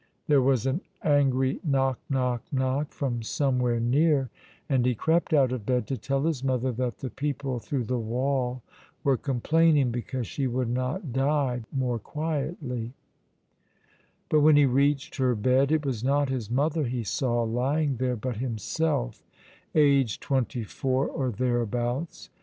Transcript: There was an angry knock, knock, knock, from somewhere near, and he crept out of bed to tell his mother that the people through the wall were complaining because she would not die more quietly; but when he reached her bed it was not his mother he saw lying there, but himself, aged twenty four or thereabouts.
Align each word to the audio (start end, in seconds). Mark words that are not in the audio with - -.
There 0.27 0.41
was 0.41 0.65
an 0.65 0.81
angry 1.03 1.59
knock, 1.63 1.99
knock, 2.09 2.41
knock, 2.51 2.89
from 2.91 3.21
somewhere 3.21 3.79
near, 3.79 4.31
and 4.67 4.83
he 4.83 4.95
crept 4.95 5.31
out 5.31 5.51
of 5.51 5.63
bed 5.63 5.85
to 5.89 5.95
tell 5.95 6.23
his 6.25 6.43
mother 6.43 6.71
that 6.71 6.97
the 6.97 7.11
people 7.11 7.59
through 7.59 7.83
the 7.83 7.99
wall 7.99 8.63
were 9.03 9.15
complaining 9.15 9.91
because 9.91 10.25
she 10.25 10.47
would 10.47 10.71
not 10.71 11.13
die 11.13 11.65
more 11.71 11.99
quietly; 11.99 12.93
but 14.27 14.39
when 14.41 14.55
he 14.55 14.65
reached 14.65 15.17
her 15.17 15.35
bed 15.35 15.71
it 15.71 15.85
was 15.85 16.03
not 16.03 16.29
his 16.29 16.49
mother 16.49 16.85
he 16.85 17.03
saw 17.03 17.43
lying 17.43 17.97
there, 17.97 18.15
but 18.15 18.37
himself, 18.37 19.21
aged 19.75 20.19
twenty 20.19 20.63
four 20.63 21.07
or 21.07 21.29
thereabouts. 21.29 22.31